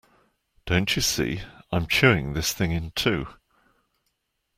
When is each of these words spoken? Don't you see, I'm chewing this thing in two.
Don't 0.65 0.95
you 0.95 1.01
see, 1.03 1.41
I'm 1.71 1.85
chewing 1.85 2.33
this 2.33 2.53
thing 2.53 2.71
in 2.71 2.89
two. 2.95 3.27